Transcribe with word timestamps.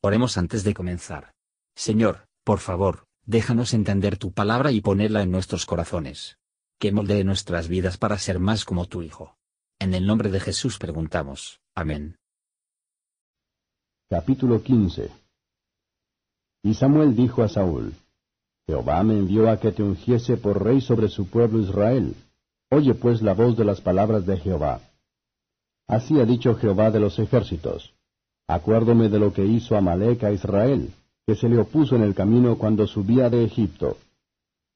Oremos 0.00 0.38
antes 0.38 0.62
de 0.62 0.74
comenzar. 0.74 1.32
Señor, 1.74 2.28
por 2.44 2.60
favor, 2.60 3.06
déjanos 3.26 3.74
entender 3.74 4.16
tu 4.16 4.32
palabra 4.32 4.70
y 4.70 4.80
ponerla 4.80 5.22
en 5.22 5.32
nuestros 5.32 5.66
corazones. 5.66 6.38
Que 6.78 6.92
moldee 6.92 7.24
nuestras 7.24 7.66
vidas 7.66 7.98
para 7.98 8.16
ser 8.18 8.38
más 8.38 8.64
como 8.64 8.86
tu 8.86 9.02
Hijo. 9.02 9.36
En 9.80 9.94
el 9.94 10.06
nombre 10.06 10.30
de 10.30 10.38
Jesús 10.38 10.78
preguntamos. 10.78 11.60
Amén. 11.74 12.16
Capítulo 14.08 14.62
15 14.62 15.10
Y 16.62 16.74
Samuel 16.74 17.16
dijo 17.16 17.42
a 17.42 17.48
Saúl, 17.48 17.92
Jehová 18.68 19.02
me 19.02 19.14
envió 19.14 19.50
a 19.50 19.58
que 19.58 19.72
te 19.72 19.82
ungiese 19.82 20.36
por 20.36 20.62
rey 20.62 20.80
sobre 20.80 21.08
su 21.08 21.28
pueblo 21.28 21.60
Israel. 21.60 22.14
Oye 22.70 22.94
pues 22.94 23.20
la 23.20 23.34
voz 23.34 23.56
de 23.56 23.64
las 23.64 23.80
palabras 23.80 24.26
de 24.26 24.36
Jehová. 24.36 24.80
Así 25.88 26.20
ha 26.20 26.24
dicho 26.24 26.54
Jehová 26.54 26.92
de 26.92 27.00
los 27.00 27.18
ejércitos. 27.18 27.97
Acuérdome 28.48 29.10
de 29.10 29.18
lo 29.18 29.32
que 29.34 29.44
hizo 29.44 29.76
Amalek 29.76 30.24
a 30.24 30.32
Israel, 30.32 30.90
que 31.26 31.36
se 31.36 31.50
le 31.50 31.58
opuso 31.58 31.96
en 31.96 32.02
el 32.02 32.14
camino 32.14 32.56
cuando 32.56 32.86
subía 32.86 33.28
de 33.28 33.44
Egipto. 33.44 33.98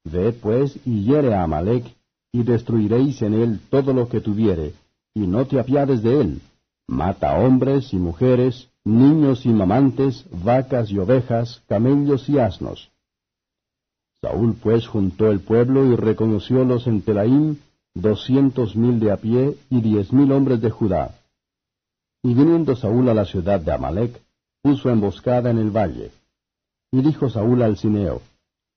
Ved 0.04 0.34
pues 0.42 0.78
y 0.84 1.04
hiere 1.04 1.32
a 1.32 1.44
Amalek, 1.44 1.84
y 2.32 2.42
destruiréis 2.42 3.22
en 3.22 3.32
él 3.32 3.60
todo 3.70 3.94
lo 3.94 4.08
que 4.10 4.20
tuviere, 4.20 4.74
y 5.14 5.20
no 5.26 5.46
te 5.46 5.58
apiades 5.58 6.02
de 6.02 6.20
él. 6.20 6.42
Mata 6.86 7.38
hombres 7.38 7.94
y 7.94 7.96
mujeres, 7.96 8.68
niños 8.84 9.46
y 9.46 9.50
mamantes, 9.50 10.26
vacas 10.30 10.90
y 10.90 10.98
ovejas, 10.98 11.62
camellos 11.66 12.28
y 12.28 12.38
asnos. 12.38 12.90
Saúl 14.20 14.54
pues 14.62 14.86
juntó 14.86 15.30
el 15.30 15.40
pueblo 15.40 15.86
y 15.86 15.96
reconociólos 15.96 16.86
en 16.86 17.00
Telaim, 17.00 17.56
doscientos 17.94 18.76
mil 18.76 19.00
de 19.00 19.12
a 19.12 19.16
pie 19.16 19.56
y 19.70 19.80
diez 19.80 20.12
mil 20.12 20.30
hombres 20.30 20.60
de 20.60 20.70
Judá. 20.70 21.21
Y 22.22 22.34
viniendo 22.34 22.76
Saúl 22.76 23.08
a 23.08 23.14
la 23.14 23.24
ciudad 23.24 23.60
de 23.60 23.72
Amalek, 23.72 24.20
puso 24.62 24.90
emboscada 24.90 25.50
en 25.50 25.58
el 25.58 25.70
valle. 25.70 26.12
Y 26.92 27.02
dijo 27.02 27.28
Saúl 27.28 27.62
al 27.62 27.76
Cineo, 27.76 28.22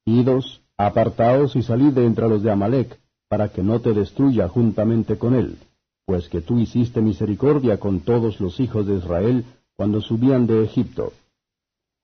Idos, 0.06 0.62
apartaos 0.78 1.56
y 1.56 1.64
salid 1.64 1.94
de 1.94 2.06
entre 2.06 2.28
los 2.28 2.44
de 2.44 2.52
Amalek, 2.52 3.00
para 3.28 3.50
que 3.50 3.64
no 3.64 3.82
te 3.82 3.94
destruya 3.94 4.48
juntamente 4.48 5.18
con 5.18 5.36
él, 5.36 5.58
pues 6.06 6.30
que 6.30 6.42
tú 6.42 6.60
hiciste 6.60 7.02
misericordia 7.02 7.80
con 7.80 8.02
todos 8.02 8.40
los 8.40 8.60
hijos 8.60 8.86
de 8.88 8.96
Israel 8.96 9.46
cuando 9.76 10.02
subían 10.02 10.48
de 10.48 10.64
Egipto. 10.64 11.14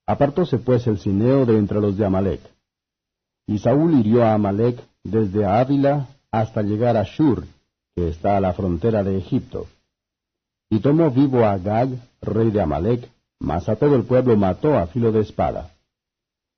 Apartóse 0.05 0.57
pues 0.57 0.87
el 0.87 0.99
Cineo 0.99 1.45
de 1.45 1.57
entre 1.57 1.79
los 1.79 1.97
de 1.97 2.05
Amalek. 2.05 2.41
Y 3.47 3.59
Saúl 3.59 3.99
hirió 3.99 4.23
a 4.23 4.33
Amalek 4.33 4.83
desde 5.03 5.45
Ávila 5.45 6.07
hasta 6.31 6.61
llegar 6.61 6.97
a 6.97 7.03
Shur, 7.03 7.45
que 7.95 8.09
está 8.09 8.37
a 8.37 8.41
la 8.41 8.53
frontera 8.53 9.03
de 9.03 9.17
Egipto. 9.17 9.67
Y 10.71 10.79
tomó 10.79 11.11
vivo 11.11 11.43
a 11.43 11.51
Agag, 11.51 11.89
rey 12.21 12.49
de 12.49 12.61
Amalek, 12.61 13.09
mas 13.39 13.67
a 13.67 13.75
todo 13.75 13.93
el 13.93 14.03
pueblo 14.03 14.37
mató 14.37 14.77
a 14.77 14.87
filo 14.87 15.11
de 15.11 15.19
espada. 15.19 15.71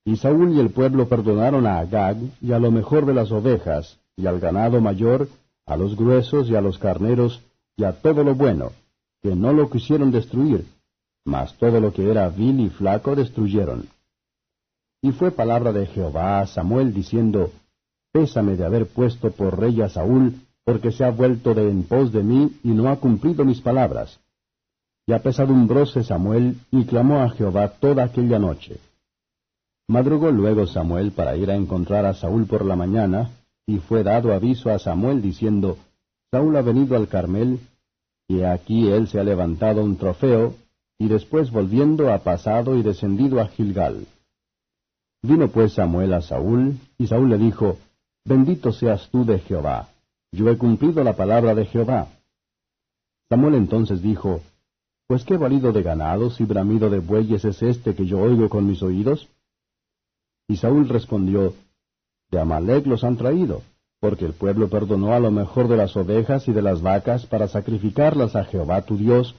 Y 0.04 0.16
Saúl 0.16 0.54
y 0.54 0.60
el 0.60 0.70
pueblo 0.70 1.08
perdonaron 1.08 1.66
a 1.66 1.80
Agag 1.80 2.18
y 2.40 2.52
a 2.52 2.60
lo 2.60 2.70
mejor 2.70 3.06
de 3.06 3.12
las 3.12 3.32
ovejas, 3.32 3.98
y 4.16 4.26
al 4.26 4.38
ganado 4.38 4.80
mayor, 4.80 5.28
a 5.66 5.76
los 5.76 5.96
gruesos 5.96 6.48
y 6.48 6.54
a 6.54 6.60
los 6.60 6.78
carneros, 6.78 7.42
y 7.76 7.82
a 7.82 8.00
todo 8.00 8.22
lo 8.22 8.36
bueno, 8.36 8.70
que 9.20 9.34
no 9.34 9.52
lo 9.52 9.68
quisieron 9.68 10.12
destruir, 10.12 10.64
mas 11.24 11.58
todo 11.58 11.80
lo 11.80 11.92
que 11.92 12.08
era 12.08 12.28
vil 12.28 12.60
y 12.60 12.68
flaco 12.68 13.16
destruyeron. 13.16 13.88
Y 15.02 15.10
fue 15.10 15.32
palabra 15.32 15.72
de 15.72 15.86
Jehová 15.86 16.38
a 16.38 16.46
Samuel 16.46 16.94
diciendo, 16.94 17.50
Pésame 18.12 18.54
de 18.54 18.64
haber 18.64 18.86
puesto 18.86 19.32
por 19.32 19.58
rey 19.58 19.82
a 19.82 19.88
Saúl, 19.88 20.34
porque 20.64 20.92
se 20.92 21.04
ha 21.04 21.10
vuelto 21.10 21.54
de 21.54 21.70
en 21.70 21.84
pos 21.84 22.12
de 22.12 22.22
mí 22.22 22.58
y 22.62 22.68
no 22.68 22.88
ha 22.88 22.96
cumplido 22.96 23.44
mis 23.44 23.60
palabras. 23.60 24.18
Y 25.06 25.12
apesadumbróse 25.12 26.02
Samuel 26.02 26.56
y 26.70 26.84
clamó 26.86 27.20
a 27.20 27.30
Jehová 27.30 27.68
toda 27.68 28.04
aquella 28.04 28.38
noche. 28.38 28.80
Madrugó 29.86 30.30
luego 30.30 30.66
Samuel 30.66 31.12
para 31.12 31.36
ir 31.36 31.50
a 31.50 31.56
encontrar 31.56 32.06
a 32.06 32.14
Saúl 32.14 32.46
por 32.46 32.64
la 32.64 32.74
mañana, 32.74 33.30
y 33.66 33.78
fue 33.78 34.02
dado 34.02 34.32
aviso 34.32 34.70
a 34.70 34.78
Samuel 34.78 35.20
diciendo, 35.20 35.76
Saúl 36.30 36.56
ha 36.56 36.62
venido 36.62 36.96
al 36.96 37.08
Carmel, 37.08 37.60
y 38.26 38.42
aquí 38.42 38.88
él 38.88 39.08
se 39.08 39.20
ha 39.20 39.24
levantado 39.24 39.84
un 39.84 39.98
trofeo, 39.98 40.54
y 40.98 41.08
después 41.08 41.50
volviendo 41.50 42.10
ha 42.10 42.20
pasado 42.20 42.76
y 42.76 42.82
descendido 42.82 43.40
a 43.40 43.48
Gilgal. 43.48 44.06
Vino 45.22 45.48
pues 45.48 45.74
Samuel 45.74 46.14
a 46.14 46.22
Saúl, 46.22 46.78
y 46.96 47.06
Saúl 47.06 47.28
le 47.28 47.36
dijo, 47.36 47.76
Bendito 48.24 48.72
seas 48.72 49.10
tú 49.10 49.26
de 49.26 49.38
Jehová 49.40 49.88
yo 50.34 50.50
he 50.50 50.58
cumplido 50.58 51.02
la 51.04 51.14
palabra 51.14 51.54
de 51.54 51.64
Jehová. 51.66 52.08
Samuel 53.28 53.54
entonces 53.54 54.02
dijo, 54.02 54.40
Pues 55.06 55.24
qué 55.24 55.36
valido 55.36 55.72
de 55.72 55.82
ganados 55.82 56.40
y 56.40 56.44
bramido 56.44 56.90
de 56.90 56.98
bueyes 56.98 57.44
es 57.44 57.62
este 57.62 57.94
que 57.94 58.04
yo 58.04 58.20
oigo 58.20 58.48
con 58.48 58.66
mis 58.66 58.82
oídos? 58.82 59.28
Y 60.48 60.56
Saúl 60.56 60.88
respondió, 60.88 61.54
De 62.30 62.40
Amalek 62.40 62.86
los 62.86 63.04
han 63.04 63.16
traído, 63.16 63.62
porque 64.00 64.24
el 64.24 64.34
pueblo 64.34 64.68
perdonó 64.68 65.14
a 65.14 65.20
lo 65.20 65.30
mejor 65.30 65.68
de 65.68 65.76
las 65.76 65.96
ovejas 65.96 66.48
y 66.48 66.52
de 66.52 66.62
las 66.62 66.82
vacas 66.82 67.26
para 67.26 67.48
sacrificarlas 67.48 68.34
a 68.36 68.44
Jehová 68.44 68.82
tu 68.82 68.96
Dios, 68.96 69.34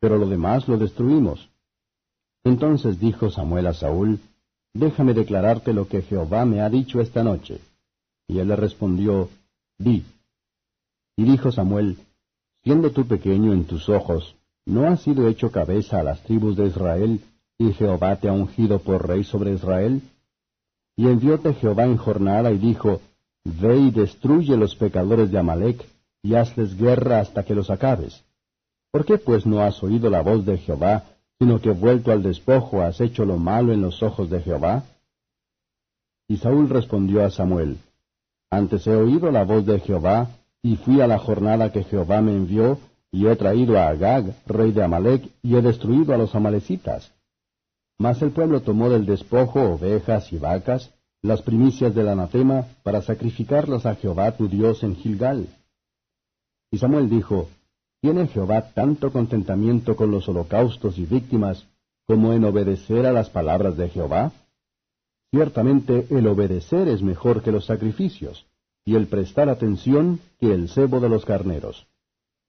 pero 0.00 0.16
lo 0.16 0.26
demás 0.26 0.66
lo 0.66 0.78
destruimos. 0.78 1.48
Entonces 2.42 2.98
dijo 2.98 3.30
Samuel 3.30 3.66
a 3.66 3.74
Saúl, 3.74 4.18
Déjame 4.74 5.12
declararte 5.12 5.74
lo 5.74 5.86
que 5.86 6.00
Jehová 6.00 6.46
me 6.46 6.62
ha 6.62 6.70
dicho 6.70 7.00
esta 7.00 7.22
noche. 7.22 7.60
Y 8.26 8.38
él 8.38 8.48
le 8.48 8.56
respondió, 8.56 9.28
Di. 9.78 10.04
Y 11.22 11.24
dijo 11.24 11.52
Samuel, 11.52 11.98
Siendo 12.64 12.90
tú 12.90 13.06
pequeño 13.06 13.52
en 13.52 13.64
tus 13.64 13.88
ojos, 13.88 14.34
¿no 14.66 14.88
has 14.88 15.02
sido 15.02 15.28
hecho 15.28 15.52
cabeza 15.52 16.00
a 16.00 16.02
las 16.02 16.20
tribus 16.24 16.56
de 16.56 16.66
Israel, 16.66 17.20
y 17.58 17.72
Jehová 17.74 18.16
te 18.16 18.28
ha 18.28 18.32
ungido 18.32 18.80
por 18.80 19.06
rey 19.06 19.22
sobre 19.22 19.52
Israel? 19.52 20.02
Y 20.96 21.06
envióte 21.06 21.54
Jehová 21.54 21.84
en 21.84 21.96
jornada 21.96 22.50
y 22.50 22.58
dijo, 22.58 23.00
Ve 23.44 23.78
y 23.78 23.92
destruye 23.92 24.56
los 24.56 24.74
pecadores 24.74 25.30
de 25.30 25.38
Amalek, 25.38 25.86
y 26.24 26.34
hazles 26.34 26.76
guerra 26.76 27.20
hasta 27.20 27.44
que 27.44 27.54
los 27.54 27.70
acabes. 27.70 28.24
¿Por 28.90 29.04
qué 29.04 29.16
pues 29.16 29.46
no 29.46 29.60
has 29.60 29.80
oído 29.80 30.10
la 30.10 30.22
voz 30.22 30.44
de 30.44 30.58
Jehová, 30.58 31.04
sino 31.38 31.60
que 31.60 31.70
vuelto 31.70 32.10
al 32.10 32.24
despojo 32.24 32.82
has 32.82 33.00
hecho 33.00 33.24
lo 33.24 33.36
malo 33.36 33.72
en 33.72 33.80
los 33.80 34.02
ojos 34.02 34.28
de 34.28 34.40
Jehová? 34.40 34.82
Y 36.26 36.38
Saúl 36.38 36.68
respondió 36.68 37.24
a 37.24 37.30
Samuel, 37.30 37.78
Antes 38.50 38.88
he 38.88 38.96
oído 38.96 39.30
la 39.30 39.44
voz 39.44 39.64
de 39.64 39.78
Jehová, 39.78 40.28
y 40.62 40.76
fui 40.76 41.00
a 41.00 41.08
la 41.08 41.18
jornada 41.18 41.72
que 41.72 41.82
Jehová 41.82 42.20
me 42.22 42.32
envió, 42.32 42.78
y 43.10 43.26
he 43.26 43.36
traído 43.36 43.78
a 43.78 43.88
Agag, 43.88 44.34
rey 44.46 44.70
de 44.72 44.82
Amalek, 44.82 45.28
y 45.42 45.56
he 45.56 45.62
destruido 45.62 46.14
a 46.14 46.16
los 46.16 46.34
amalecitas. 46.34 47.12
Mas 47.98 48.22
el 48.22 48.30
pueblo 48.30 48.62
tomó 48.62 48.88
del 48.88 49.04
despojo 49.04 49.60
ovejas 49.60 50.32
y 50.32 50.38
vacas, 50.38 50.90
las 51.20 51.42
primicias 51.42 51.94
del 51.94 52.08
anatema, 52.08 52.66
para 52.82 53.02
sacrificarlas 53.02 53.86
a 53.86 53.96
Jehová 53.96 54.32
tu 54.32 54.48
Dios 54.48 54.82
en 54.82 54.96
Gilgal. 54.96 55.48
Y 56.70 56.78
Samuel 56.78 57.10
dijo, 57.10 57.48
¿Tiene 58.00 58.26
Jehová 58.28 58.72
tanto 58.72 59.12
contentamiento 59.12 59.94
con 59.94 60.10
los 60.10 60.28
holocaustos 60.28 60.98
y 60.98 61.04
víctimas 61.04 61.66
como 62.06 62.32
en 62.32 62.44
obedecer 62.44 63.06
a 63.06 63.12
las 63.12 63.30
palabras 63.30 63.76
de 63.76 63.88
Jehová? 63.88 64.32
Ciertamente 65.30 66.06
el 66.10 66.26
obedecer 66.26 66.88
es 66.88 67.02
mejor 67.02 67.42
que 67.42 67.52
los 67.52 67.66
sacrificios 67.66 68.46
y 68.84 68.96
el 68.96 69.06
prestar 69.06 69.48
atención 69.48 70.20
que 70.38 70.52
el 70.52 70.68
cebo 70.68 71.00
de 71.00 71.08
los 71.08 71.24
carneros. 71.24 71.86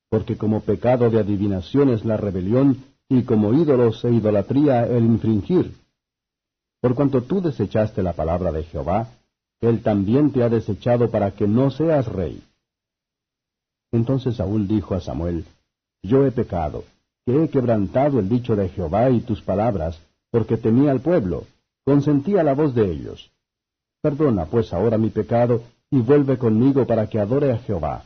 Porque 0.09 0.37
como 0.37 0.61
pecado 0.61 1.09
de 1.09 1.19
adivinación 1.19 1.89
es 1.89 2.05
la 2.05 2.17
rebelión, 2.17 2.83
y 3.09 3.23
como 3.23 3.53
ídolos 3.53 4.03
e 4.05 4.11
idolatría 4.11 4.85
el 4.85 5.03
infringir. 5.03 5.75
Por 6.81 6.95
cuanto 6.95 7.23
tú 7.23 7.41
desechaste 7.41 8.01
la 8.01 8.13
palabra 8.13 8.51
de 8.51 8.63
Jehová, 8.63 9.09
él 9.61 9.81
también 9.81 10.31
te 10.31 10.43
ha 10.43 10.49
desechado 10.49 11.09
para 11.09 11.31
que 11.31 11.47
no 11.47 11.71
seas 11.71 12.07
rey. 12.07 12.43
Entonces 13.91 14.37
Saúl 14.37 14.67
dijo 14.67 14.95
a 14.95 14.99
Samuel, 14.99 15.45
Yo 16.01 16.25
he 16.25 16.31
pecado, 16.31 16.83
que 17.25 17.43
he 17.43 17.49
quebrantado 17.49 18.19
el 18.19 18.27
dicho 18.27 18.55
de 18.55 18.69
Jehová 18.69 19.09
y 19.09 19.21
tus 19.21 19.41
palabras, 19.41 20.01
porque 20.31 20.57
temía 20.57 20.91
al 20.91 21.01
pueblo, 21.01 21.45
consentí 21.85 22.37
a 22.37 22.43
la 22.43 22.53
voz 22.53 22.73
de 22.73 22.91
ellos. 22.91 23.31
Perdona 24.01 24.45
pues 24.47 24.73
ahora 24.73 24.97
mi 24.97 25.09
pecado, 25.09 25.61
y 25.93 26.01
vuelve 26.01 26.39
conmigo 26.39 26.87
para 26.87 27.05
que 27.05 27.19
adore 27.19 27.51
a 27.51 27.59
Jehová. 27.59 28.01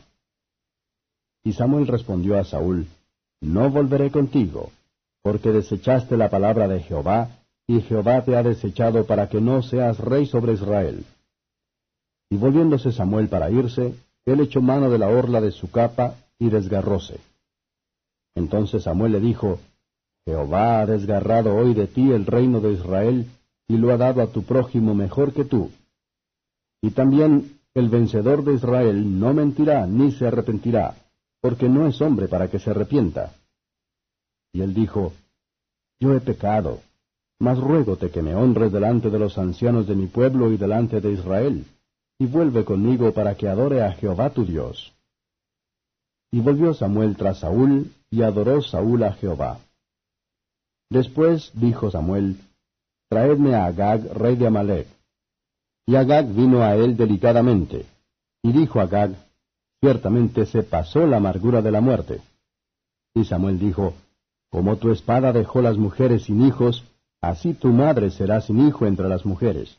Y 1.42 1.54
Samuel 1.54 1.86
respondió 1.86 2.38
a 2.38 2.44
Saúl, 2.44 2.86
No 3.40 3.70
volveré 3.70 4.10
contigo, 4.10 4.70
porque 5.22 5.52
desechaste 5.52 6.18
la 6.18 6.28
palabra 6.28 6.68
de 6.68 6.80
Jehová, 6.80 7.30
y 7.66 7.80
Jehová 7.80 8.22
te 8.26 8.36
ha 8.36 8.42
desechado 8.42 9.06
para 9.06 9.30
que 9.30 9.40
no 9.40 9.62
seas 9.62 9.98
rey 10.00 10.26
sobre 10.26 10.52
Israel. 10.52 11.06
Y 12.28 12.36
volviéndose 12.36 12.92
Samuel 12.92 13.30
para 13.30 13.50
irse, 13.50 13.94
él 14.26 14.40
echó 14.40 14.60
mano 14.60 14.90
de 14.90 14.98
la 14.98 15.08
orla 15.08 15.40
de 15.40 15.50
su 15.50 15.70
capa 15.70 16.16
y 16.38 16.50
desgarróse. 16.50 17.18
Entonces 18.34 18.82
Samuel 18.82 19.12
le 19.12 19.20
dijo, 19.20 19.60
Jehová 20.26 20.82
ha 20.82 20.86
desgarrado 20.86 21.56
hoy 21.56 21.72
de 21.72 21.86
ti 21.86 22.12
el 22.12 22.26
reino 22.26 22.60
de 22.60 22.72
Israel, 22.72 23.30
y 23.66 23.78
lo 23.78 23.92
ha 23.92 23.96
dado 23.96 24.20
a 24.20 24.26
tu 24.26 24.42
prójimo 24.42 24.94
mejor 24.94 25.32
que 25.32 25.46
tú. 25.46 25.70
Y 26.82 26.90
también 26.90 27.57
el 27.78 27.88
vencedor 27.88 28.44
de 28.44 28.54
Israel 28.54 29.18
no 29.18 29.32
mentirá 29.32 29.86
ni 29.86 30.12
se 30.12 30.26
arrepentirá, 30.26 30.96
porque 31.40 31.68
no 31.68 31.86
es 31.86 32.00
hombre 32.00 32.28
para 32.28 32.48
que 32.48 32.58
se 32.58 32.70
arrepienta. 32.70 33.32
Y 34.52 34.62
él 34.62 34.74
dijo, 34.74 35.12
Yo 36.00 36.14
he 36.14 36.20
pecado, 36.20 36.80
Mas 37.40 37.58
ruégote 37.58 38.10
que 38.10 38.20
me 38.20 38.34
honres 38.34 38.72
delante 38.72 39.10
de 39.10 39.18
los 39.18 39.38
ancianos 39.38 39.86
de 39.86 39.94
mi 39.94 40.06
pueblo 40.06 40.50
y 40.50 40.56
delante 40.56 41.00
de 41.00 41.12
Israel, 41.12 41.64
y 42.18 42.26
vuelve 42.26 42.64
conmigo 42.64 43.12
para 43.12 43.36
que 43.36 43.48
adore 43.48 43.84
a 43.84 43.92
Jehová 43.92 44.30
tu 44.30 44.44
Dios. 44.44 44.92
Y 46.32 46.40
volvió 46.40 46.74
Samuel 46.74 47.16
tras 47.16 47.38
Saúl, 47.38 47.92
y 48.10 48.22
adoró 48.22 48.60
Saúl 48.60 49.04
a 49.04 49.12
Jehová. 49.12 49.60
Después 50.90 51.52
dijo 51.54 51.90
Samuel, 51.90 52.38
Traedme 53.08 53.54
a 53.54 53.66
Agag, 53.66 54.12
rey 54.14 54.34
de 54.34 54.46
Amalek. 54.48 54.97
Y 55.88 55.96
Agag 55.96 56.26
vino 56.34 56.62
a 56.62 56.76
él 56.76 56.98
delicadamente. 56.98 57.86
Y 58.42 58.52
dijo 58.52 58.78
Agag, 58.78 59.12
Ciertamente 59.80 60.44
se 60.44 60.62
pasó 60.62 61.06
la 61.06 61.16
amargura 61.16 61.62
de 61.62 61.70
la 61.70 61.80
muerte. 61.80 62.20
Y 63.14 63.24
Samuel 63.24 63.58
dijo, 63.58 63.94
Como 64.50 64.76
tu 64.76 64.90
espada 64.92 65.32
dejó 65.32 65.62
las 65.62 65.78
mujeres 65.78 66.24
sin 66.24 66.44
hijos, 66.44 66.84
así 67.22 67.54
tu 67.54 67.68
madre 67.68 68.10
será 68.10 68.42
sin 68.42 68.68
hijo 68.68 68.84
entre 68.84 69.08
las 69.08 69.24
mujeres. 69.24 69.78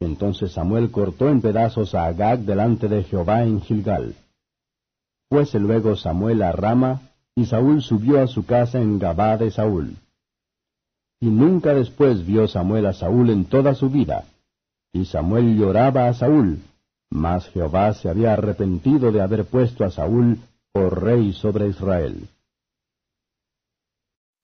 Entonces 0.00 0.52
Samuel 0.52 0.90
cortó 0.90 1.28
en 1.28 1.42
pedazos 1.42 1.94
a 1.94 2.06
Agag 2.06 2.38
delante 2.38 2.88
de 2.88 3.02
Jehová 3.02 3.42
en 3.42 3.60
Gilgal. 3.60 4.14
Fuese 5.28 5.58
luego 5.58 5.96
Samuel 5.96 6.40
a 6.40 6.52
Rama, 6.52 7.02
y 7.34 7.44
Saúl 7.44 7.82
subió 7.82 8.22
a 8.22 8.26
su 8.26 8.46
casa 8.46 8.80
en 8.80 8.98
Gabá 8.98 9.36
de 9.36 9.50
Saúl. 9.50 9.96
Y 11.20 11.26
nunca 11.26 11.74
después 11.74 12.24
vio 12.24 12.48
Samuel 12.48 12.86
a 12.86 12.94
Saúl 12.94 13.28
en 13.28 13.44
toda 13.44 13.74
su 13.74 13.90
vida. 13.90 14.24
Y 14.94 15.06
Samuel 15.06 15.58
lloraba 15.58 16.06
a 16.06 16.14
Saúl, 16.14 16.60
mas 17.10 17.48
Jehová 17.50 17.92
se 17.94 18.08
había 18.08 18.32
arrepentido 18.32 19.10
de 19.10 19.20
haber 19.20 19.44
puesto 19.44 19.84
a 19.84 19.90
Saúl 19.90 20.38
por 20.70 21.02
rey 21.02 21.32
sobre 21.32 21.66
Israel. 21.66 22.28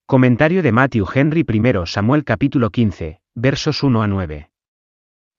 Comentario 0.07 0.65
de 0.65 0.73
Matthew 0.73 1.07
Henry 1.15 1.47
I 1.49 1.87
Samuel 1.87 2.25
capítulo 2.25 2.71
15, 2.71 3.21
versos 3.37 3.85
1 3.85 4.03
a 4.03 4.09
9. 4.09 4.51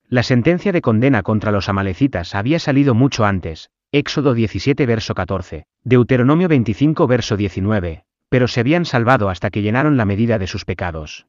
La 0.08 0.24
sentencia 0.24 0.72
de 0.72 0.82
condena 0.82 1.24
contra 1.24 1.52
los 1.52 1.68
amalecitas 1.68 2.34
había 2.34 2.60
salido 2.60 2.96
mucho 2.96 3.26
antes, 3.26 3.70
Éxodo 3.92 4.34
17 4.34 4.86
verso 4.86 5.14
14, 5.14 5.66
Deuteronomio 5.84 6.48
25 6.48 7.06
verso 7.08 7.36
19, 7.36 8.06
pero 8.30 8.48
se 8.48 8.62
habían 8.62 8.86
salvado 8.86 9.28
hasta 9.28 9.50
que 9.50 9.62
llenaron 9.62 9.98
la 9.98 10.06
medida 10.06 10.40
de 10.40 10.48
sus 10.48 10.64
pecados. 10.64 11.28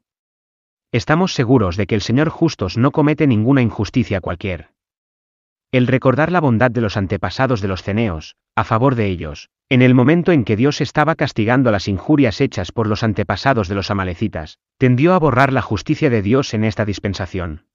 Estamos 0.93 1.33
seguros 1.33 1.75
de 1.75 1.87
que 1.87 1.95
el 1.95 2.01
Señor 2.01 2.29
justos 2.29 2.77
no 2.77 2.91
comete 2.91 3.25
ninguna 3.25 3.63
injusticia 3.63 4.21
cualquier. 4.21 4.69
El 5.71 5.87
recordar 5.87 6.31
la 6.31 6.39
bondad 6.39 6.69
de 6.69 6.81
los 6.81 6.97
antepasados 6.97 7.61
de 7.61 7.67
los 7.67 7.81
ceneos, 7.81 8.35
a 8.55 8.63
favor 8.63 8.93
de 8.93 9.07
ellos, 9.07 9.49
en 9.69 9.81
el 9.81 9.95
momento 9.95 10.31
en 10.31 10.45
que 10.45 10.55
Dios 10.55 10.81
estaba 10.81 11.15
castigando 11.15 11.71
las 11.71 11.87
injurias 11.87 12.39
hechas 12.41 12.71
por 12.71 12.85
los 12.85 13.01
antepasados 13.01 13.67
de 13.67 13.73
los 13.73 13.89
amalecitas, 13.89 14.59
tendió 14.77 15.15
a 15.15 15.17
borrar 15.17 15.51
la 15.51 15.63
justicia 15.63 16.11
de 16.11 16.21
Dios 16.21 16.53
en 16.53 16.63
esta 16.63 16.85
dispensación. 16.85 17.65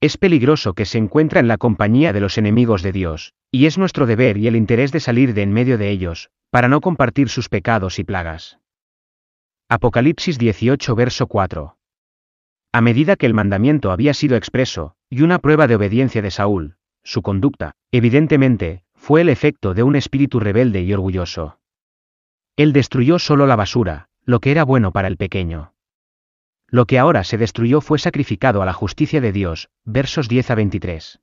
Es 0.00 0.16
peligroso 0.16 0.74
que 0.74 0.86
se 0.86 0.98
encuentra 0.98 1.40
en 1.40 1.48
la 1.48 1.58
compañía 1.58 2.12
de 2.12 2.20
los 2.20 2.38
enemigos 2.38 2.82
de 2.82 2.92
Dios, 2.92 3.34
y 3.50 3.66
es 3.66 3.76
nuestro 3.76 4.06
deber 4.06 4.36
y 4.36 4.46
el 4.46 4.54
interés 4.54 4.92
de 4.92 5.00
salir 5.00 5.34
de 5.34 5.42
en 5.42 5.52
medio 5.52 5.78
de 5.78 5.90
ellos, 5.90 6.30
para 6.50 6.68
no 6.68 6.80
compartir 6.80 7.28
sus 7.28 7.48
pecados 7.48 7.98
y 7.98 8.04
plagas. 8.04 8.60
Apocalipsis 9.68 10.38
18 10.38 10.94
verso 10.94 11.26
4. 11.26 11.76
A 12.72 12.80
medida 12.80 13.16
que 13.16 13.26
el 13.26 13.34
mandamiento 13.34 13.90
había 13.90 14.14
sido 14.14 14.36
expreso, 14.36 14.94
y 15.08 15.22
una 15.22 15.40
prueba 15.40 15.66
de 15.66 15.74
obediencia 15.74 16.22
de 16.22 16.30
Saúl, 16.30 16.76
su 17.02 17.22
conducta, 17.22 17.72
evidentemente, 17.90 18.84
fue 18.94 19.22
el 19.22 19.28
efecto 19.28 19.74
de 19.74 19.82
un 19.82 19.96
espíritu 19.96 20.38
rebelde 20.38 20.82
y 20.82 20.92
orgulloso. 20.92 21.58
Él 22.56 22.72
destruyó 22.72 23.18
solo 23.18 23.46
la 23.46 23.56
basura, 23.56 24.08
lo 24.24 24.38
que 24.40 24.52
era 24.52 24.64
bueno 24.64 24.92
para 24.92 25.08
el 25.08 25.16
pequeño. 25.16 25.74
Lo 26.68 26.86
que 26.86 26.98
ahora 26.98 27.24
se 27.24 27.38
destruyó 27.38 27.80
fue 27.80 27.98
sacrificado 27.98 28.62
a 28.62 28.66
la 28.66 28.72
justicia 28.72 29.20
de 29.20 29.32
Dios, 29.32 29.70
versos 29.84 30.28
10 30.28 30.50
a 30.50 30.54
23. 30.54 31.20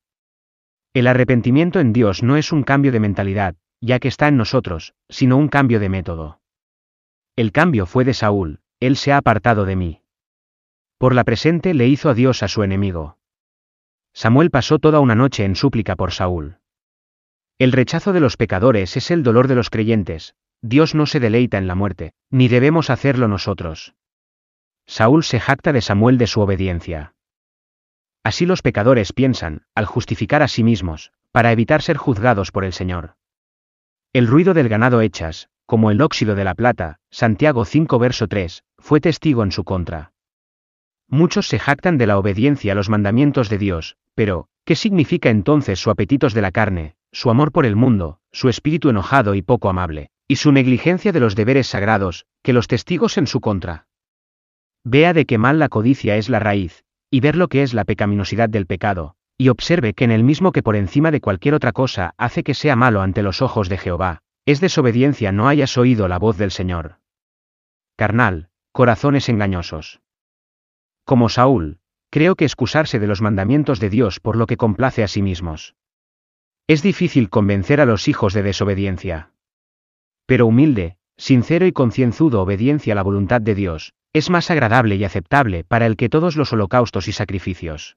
El 0.93 1.07
arrepentimiento 1.07 1.79
en 1.79 1.93
Dios 1.93 2.23
no 2.23 2.35
es 2.35 2.51
un 2.51 2.63
cambio 2.63 2.91
de 2.91 2.99
mentalidad, 2.99 3.55
ya 3.79 3.99
que 3.99 4.09
está 4.09 4.27
en 4.27 4.35
nosotros, 4.35 4.95
sino 5.07 5.37
un 5.37 5.47
cambio 5.47 5.79
de 5.79 5.87
método. 5.87 6.41
El 7.37 7.53
cambio 7.53 7.85
fue 7.85 8.03
de 8.03 8.13
Saúl, 8.13 8.59
él 8.81 8.97
se 8.97 9.13
ha 9.13 9.17
apartado 9.17 9.63
de 9.63 9.75
mí. 9.75 10.01
Por 10.97 11.13
la 11.13 11.23
presente 11.23 11.73
le 11.73 11.87
hizo 11.87 12.09
a 12.09 12.15
Dios 12.15 12.41
a 12.41 12.47
su 12.47 12.63
enemigo. 12.63 13.17
Samuel 14.13 14.49
pasó 14.49 14.79
toda 14.79 14.99
una 14.99 15.13
noche 15.13 15.45
en 15.45 15.55
súplica 15.55 15.95
por 15.95 16.11
Saúl. 16.11 16.57
El 17.59 17.71
rechazo 17.71 18.13
de 18.13 18.19
los 18.19 18.35
pecadores 18.35 18.97
es 18.97 19.11
el 19.11 19.21
dolor 19.21 19.47
de 19.47 19.55
los 19.55 19.69
creyentes, 19.69 20.35
Dios 20.61 20.95
no 20.95 21.05
se 21.05 21.19
deleita 21.19 21.59
en 21.59 21.67
la 21.67 21.75
muerte, 21.75 22.13
ni 22.31 22.47
debemos 22.47 22.89
hacerlo 22.89 23.27
nosotros. 23.27 23.93
Saúl 24.87 25.23
se 25.23 25.39
jacta 25.39 25.71
de 25.71 25.81
Samuel 25.81 26.17
de 26.17 26.25
su 26.25 26.41
obediencia. 26.41 27.13
Así 28.23 28.47
los 28.47 28.63
pecadores 28.63 29.13
piensan, 29.13 29.65
al 29.75 29.85
justificar 29.85 30.41
a 30.41 30.47
sí 30.47 30.63
mismos, 30.63 31.11
para 31.31 31.51
evitar 31.51 31.83
ser 31.83 31.97
juzgados 31.97 32.51
por 32.51 32.65
el 32.65 32.73
Señor. 32.73 33.15
El 34.13 34.25
ruido 34.25 34.55
del 34.55 34.67
ganado 34.67 35.01
hechas, 35.01 35.49
como 35.67 35.91
el 35.91 36.01
óxido 36.01 36.33
de 36.33 36.43
la 36.43 36.55
plata, 36.55 36.99
Santiago 37.11 37.65
5 37.65 37.99
verso 37.99 38.27
3, 38.27 38.63
fue 38.79 38.99
testigo 38.99 39.43
en 39.43 39.51
su 39.51 39.63
contra. 39.63 40.13
Muchos 41.09 41.47
se 41.47 41.59
jactan 41.59 41.97
de 41.97 42.07
la 42.07 42.17
obediencia 42.17 42.73
a 42.73 42.75
los 42.75 42.89
mandamientos 42.89 43.49
de 43.49 43.57
Dios, 43.57 43.97
pero, 44.13 44.49
¿qué 44.65 44.75
significa 44.75 45.29
entonces 45.29 45.79
su 45.79 45.89
apetitos 45.89 46.33
de 46.33 46.41
la 46.41 46.51
carne, 46.51 46.95
su 47.11 47.29
amor 47.29 47.51
por 47.51 47.65
el 47.65 47.75
mundo, 47.75 48.19
su 48.31 48.49
espíritu 48.49 48.89
enojado 48.89 49.33
y 49.33 49.41
poco 49.41 49.69
amable, 49.69 50.09
y 50.27 50.35
su 50.35 50.51
negligencia 50.51 51.13
de 51.13 51.21
los 51.21 51.35
deberes 51.35 51.67
sagrados, 51.67 52.25
que 52.43 52.51
los 52.51 52.67
testigos 52.67 53.17
en 53.17 53.27
su 53.27 53.39
contra? 53.39 53.87
Vea 54.83 55.13
de 55.13 55.25
qué 55.25 55.37
mal 55.37 55.59
la 55.59 55.69
codicia 55.69 56.17
es 56.17 56.27
la 56.27 56.39
raíz, 56.39 56.83
y 57.09 57.21
ver 57.21 57.37
lo 57.37 57.47
que 57.47 57.63
es 57.63 57.73
la 57.73 57.85
pecaminosidad 57.85 58.49
del 58.49 58.65
pecado, 58.65 59.15
y 59.37 59.49
observe 59.49 59.93
que 59.93 60.03
en 60.03 60.11
el 60.11 60.23
mismo 60.23 60.51
que 60.51 60.63
por 60.63 60.75
encima 60.75 61.11
de 61.11 61.21
cualquier 61.21 61.53
otra 61.53 61.71
cosa 61.71 62.13
hace 62.17 62.43
que 62.43 62.53
sea 62.53 62.75
malo 62.75 63.01
ante 63.01 63.23
los 63.23 63.41
ojos 63.41 63.69
de 63.69 63.77
Jehová, 63.77 64.19
es 64.45 64.59
desobediencia 64.59 65.31
no 65.31 65.47
hayas 65.47 65.77
oído 65.77 66.07
la 66.07 66.19
voz 66.19 66.37
del 66.37 66.51
Señor. 66.51 66.97
Carnal, 67.95 68.49
corazones 68.71 69.29
engañosos. 69.29 70.01
Como 71.07 71.29
Saúl, 71.29 71.79
creo 72.09 72.35
que 72.35 72.43
excusarse 72.43 72.99
de 72.99 73.07
los 73.07 73.21
mandamientos 73.21 73.79
de 73.79 73.89
Dios 73.89 74.19
por 74.19 74.35
lo 74.35 74.45
que 74.45 74.57
complace 74.57 75.05
a 75.05 75.07
sí 75.07 75.21
mismos. 75.21 75.73
Es 76.67 76.83
difícil 76.83 77.29
convencer 77.29 77.79
a 77.79 77.85
los 77.85 78.09
hijos 78.09 78.33
de 78.33 78.43
desobediencia. 78.43 79.31
Pero 80.25 80.47
humilde, 80.47 80.97
sincero 81.15 81.65
y 81.65 81.71
concienzudo 81.71 82.41
obediencia 82.41 82.91
a 82.91 82.97
la 82.97 83.03
voluntad 83.03 83.39
de 83.39 83.55
Dios, 83.55 83.93
es 84.11 84.29
más 84.29 84.51
agradable 84.51 84.97
y 84.97 85.05
aceptable 85.05 85.63
para 85.63 85.85
el 85.85 85.95
que 85.95 86.09
todos 86.09 86.35
los 86.35 86.51
holocaustos 86.51 87.07
y 87.07 87.13
sacrificios. 87.13 87.95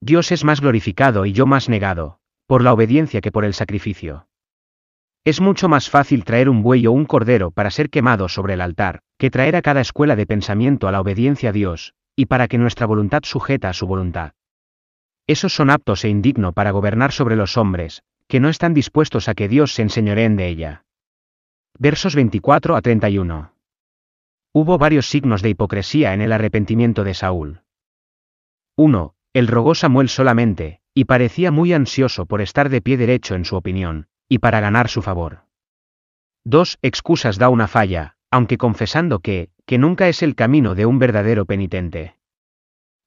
Dios 0.00 0.32
es 0.32 0.42
más 0.42 0.60
glorificado 0.60 1.24
y 1.24 1.32
yo 1.32 1.46
más 1.46 1.68
negado, 1.68 2.18
por 2.48 2.64
la 2.64 2.72
obediencia 2.72 3.20
que 3.20 3.30
por 3.30 3.44
el 3.44 3.54
sacrificio. 3.54 4.26
Es 5.24 5.40
mucho 5.40 5.68
más 5.68 5.88
fácil 5.88 6.24
traer 6.24 6.48
un 6.48 6.62
buey 6.62 6.84
o 6.88 6.90
un 6.90 7.04
cordero 7.04 7.52
para 7.52 7.70
ser 7.70 7.90
quemado 7.90 8.28
sobre 8.28 8.54
el 8.54 8.60
altar, 8.60 9.02
que 9.18 9.30
traer 9.30 9.54
a 9.54 9.62
cada 9.62 9.80
escuela 9.80 10.16
de 10.16 10.26
pensamiento 10.26 10.88
a 10.88 10.92
la 10.92 11.00
obediencia 11.00 11.50
a 11.50 11.52
Dios, 11.52 11.94
y 12.18 12.26
para 12.26 12.48
que 12.48 12.58
nuestra 12.58 12.84
voluntad 12.84 13.20
sujeta 13.22 13.68
a 13.68 13.72
su 13.72 13.86
voluntad. 13.86 14.32
Esos 15.28 15.54
son 15.54 15.70
aptos 15.70 16.04
e 16.04 16.08
indigno 16.08 16.52
para 16.52 16.72
gobernar 16.72 17.12
sobre 17.12 17.36
los 17.36 17.56
hombres, 17.56 18.02
que 18.26 18.40
no 18.40 18.48
están 18.48 18.74
dispuestos 18.74 19.28
a 19.28 19.34
que 19.34 19.46
Dios 19.46 19.72
se 19.72 19.82
enseñoreen 19.82 20.34
de 20.34 20.48
ella. 20.48 20.84
Versos 21.78 22.16
24 22.16 22.74
a 22.74 22.82
31. 22.82 23.52
Hubo 24.52 24.78
varios 24.78 25.08
signos 25.08 25.42
de 25.42 25.50
hipocresía 25.50 26.12
en 26.12 26.20
el 26.20 26.32
arrepentimiento 26.32 27.04
de 27.04 27.14
Saúl. 27.14 27.62
1. 28.76 29.14
Él 29.32 29.46
rogó 29.46 29.76
Samuel 29.76 30.08
solamente, 30.08 30.80
y 30.94 31.04
parecía 31.04 31.52
muy 31.52 31.72
ansioso 31.72 32.26
por 32.26 32.40
estar 32.40 32.68
de 32.68 32.82
pie 32.82 32.96
derecho 32.96 33.36
en 33.36 33.44
su 33.44 33.54
opinión, 33.54 34.08
y 34.28 34.38
para 34.40 34.58
ganar 34.58 34.88
su 34.88 35.02
favor. 35.02 35.44
2. 36.42 36.80
Excusas 36.82 37.38
da 37.38 37.48
una 37.48 37.68
falla, 37.68 38.16
aunque 38.28 38.58
confesando 38.58 39.20
que, 39.20 39.50
que 39.68 39.76
nunca 39.76 40.08
es 40.08 40.22
el 40.22 40.34
camino 40.34 40.74
de 40.74 40.86
un 40.86 40.98
verdadero 40.98 41.44
penitente. 41.44 42.16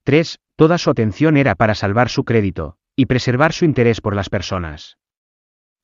3. 0.04 0.40
Toda 0.56 0.78
su 0.78 0.92
atención 0.92 1.36
era 1.36 1.56
para 1.56 1.74
salvar 1.74 2.08
su 2.08 2.24
crédito, 2.24 2.78
y 2.96 3.08
preservar 3.08 3.52
su 3.52 3.66
interés 3.66 4.00
por 4.00 4.16
las 4.16 4.30
personas. 4.30 5.00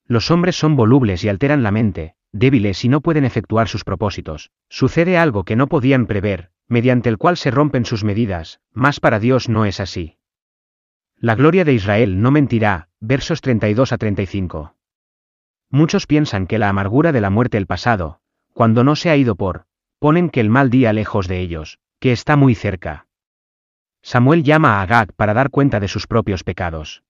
Los 0.05 0.29
hombres 0.29 0.55
son 0.55 0.75
volubles 0.75 1.23
y 1.23 1.29
alteran 1.29 1.63
la 1.63 1.71
mente, 1.71 2.13
débiles 2.31 2.85
y 2.85 2.89
no 2.89 3.01
pueden 3.01 3.25
efectuar 3.25 3.67
sus 3.67 3.83
propósitos, 3.83 4.51
sucede 4.69 5.17
algo 5.17 5.45
que 5.45 5.55
no 5.55 5.65
podían 5.65 6.05
prever, 6.05 6.51
mediante 6.67 7.09
el 7.09 7.17
cual 7.17 7.37
se 7.37 7.49
rompen 7.49 7.83
sus 7.83 8.03
medidas, 8.03 8.59
mas 8.71 8.99
para 8.99 9.19
Dios 9.19 9.49
no 9.49 9.65
es 9.65 9.79
así. 9.79 10.19
La 11.17 11.33
gloria 11.33 11.65
de 11.65 11.73
Israel 11.73 12.21
no 12.21 12.29
mentirá, 12.29 12.89
versos 12.99 13.41
32 13.41 13.93
a 13.93 13.97
35. 13.97 14.75
Muchos 15.71 16.05
piensan 16.05 16.45
que 16.45 16.59
la 16.59 16.69
amargura 16.69 17.11
de 17.11 17.21
la 17.21 17.31
muerte 17.31 17.57
el 17.57 17.65
pasado, 17.65 18.21
cuando 18.53 18.83
no 18.83 18.95
se 18.95 19.09
ha 19.09 19.17
ido 19.17 19.35
por, 19.35 19.65
ponen 19.99 20.29
que 20.29 20.41
el 20.41 20.49
mal 20.49 20.69
día 20.69 20.93
lejos 20.93 21.27
de 21.27 21.39
ellos, 21.39 21.79
que 21.99 22.11
está 22.11 22.35
muy 22.35 22.55
cerca. 22.55 23.07
Samuel 24.01 24.43
llama 24.43 24.79
a 24.79 24.81
Agag 24.83 25.13
para 25.13 25.33
dar 25.33 25.49
cuenta 25.49 25.79
de 25.79 25.87
sus 25.87 26.07
propios 26.07 26.43
pecados. 26.43 27.03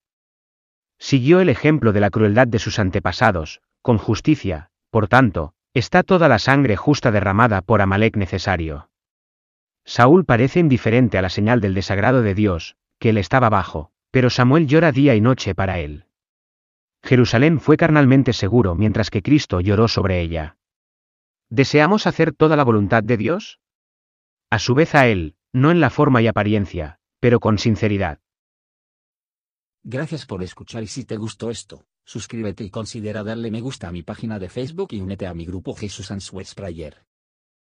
Siguió 0.97 1.41
el 1.41 1.49
ejemplo 1.49 1.93
de 1.93 1.99
la 1.99 2.09
crueldad 2.09 2.47
de 2.47 2.59
sus 2.59 2.79
antepasados, 2.79 3.61
con 3.81 3.97
justicia, 3.97 4.71
por 4.89 5.07
tanto, 5.07 5.53
está 5.73 6.01
toda 6.01 6.27
la 6.27 6.39
sangre 6.39 6.75
justa 6.75 7.11
derramada 7.11 7.61
por 7.61 7.81
Amalek 7.81 8.17
necesario. 8.17 8.89
Saúl 9.85 10.25
parece 10.25 10.59
indiferente 10.59 11.17
a 11.17 11.21
la 11.21 11.29
señal 11.29 11.61
del 11.61 11.73
desagrado 11.73 12.21
de 12.21 12.33
Dios, 12.33 12.75
que 12.99 13.09
él 13.09 13.17
estaba 13.17 13.49
bajo, 13.49 13.91
pero 14.11 14.29
Samuel 14.29 14.67
llora 14.67 14.91
día 14.91 15.15
y 15.15 15.21
noche 15.21 15.53
para 15.53 15.79
él. 15.79 16.05
Jerusalén 17.03 17.59
fue 17.59 17.77
carnalmente 17.77 18.33
seguro 18.33 18.75
mientras 18.75 19.09
que 19.09 19.21
Cristo 19.21 19.61
lloró 19.61 19.87
sobre 19.87 20.19
ella. 20.19 20.57
¿Deseamos 21.49 22.07
hacer 22.07 22.33
toda 22.33 22.57
la 22.57 22.63
voluntad 22.63 23.03
de 23.03 23.15
Dios? 23.15 23.61
A 24.49 24.59
su 24.59 24.75
vez 24.75 24.95
a 24.95 25.07
Él, 25.07 25.37
no 25.53 25.71
en 25.71 25.79
la 25.79 25.89
forma 25.89 26.21
y 26.21 26.27
apariencia, 26.27 26.99
pero 27.19 27.39
con 27.39 27.57
sinceridad. 27.57 28.19
Gracias 29.83 30.25
por 30.25 30.43
escuchar 30.43 30.83
y 30.83 30.87
si 30.87 31.05
te 31.05 31.15
gustó 31.15 31.49
esto, 31.49 31.85
suscríbete 32.03 32.65
y 32.65 32.69
considera 32.69 33.23
darle 33.23 33.49
me 33.49 33.61
gusta 33.61 33.87
a 33.87 33.91
mi 33.93 34.03
página 34.03 34.39
de 34.39 34.49
Facebook 34.49 34.89
y 34.91 34.99
únete 34.99 35.25
a 35.25 35.33
mi 35.33 35.45
grupo 35.45 35.73
Jesús 35.73 36.11
Answers 36.11 36.53
Prayer. 36.53 37.06